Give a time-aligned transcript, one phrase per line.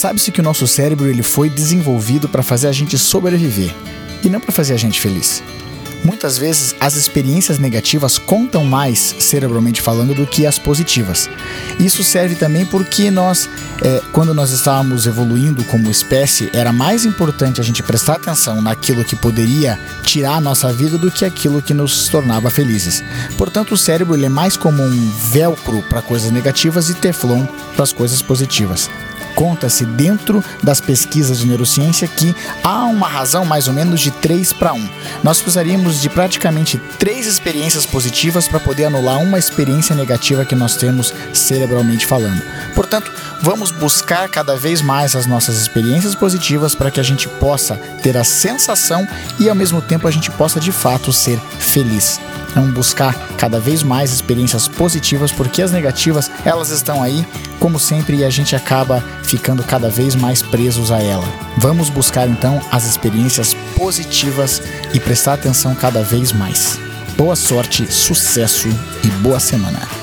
[0.00, 3.70] Sabe-se que o nosso cérebro ele foi desenvolvido para fazer a gente sobreviver
[4.24, 5.42] e não para fazer a gente feliz.
[6.02, 11.28] Muitas vezes as experiências negativas contam mais cerebralmente falando do que as positivas.
[11.78, 13.46] Isso serve também porque nós,
[13.82, 19.04] é, quando nós estávamos evoluindo como espécie, era mais importante a gente prestar atenção naquilo
[19.04, 23.04] que poderia tirar a nossa vida do que aquilo que nos tornava felizes.
[23.36, 27.44] Portanto, o cérebro ele é mais como um velcro para coisas negativas e teflon
[27.74, 28.88] para as coisas positivas.
[29.34, 34.52] Conta-se dentro das pesquisas de neurociência que há uma razão mais ou menos de 3
[34.52, 34.88] para 1.
[35.22, 40.76] Nós precisaríamos de praticamente três experiências positivas para poder anular uma experiência negativa que nós
[40.76, 42.42] temos cerebralmente falando.
[42.74, 43.10] Portanto,
[43.42, 48.16] vamos buscar cada vez mais as nossas experiências positivas para que a gente possa ter
[48.16, 49.06] a sensação
[49.38, 52.20] e ao mesmo tempo a gente possa de fato ser feliz.
[52.54, 57.26] Vamos buscar cada vez mais experiências positivas, porque as negativas elas estão aí,
[57.58, 61.28] como sempre, e a gente acaba ficando cada vez mais presos a ela.
[61.58, 66.78] Vamos buscar então as experiências positivas e prestar atenção cada vez mais.
[67.16, 68.68] Boa sorte, sucesso
[69.04, 69.99] e boa semana.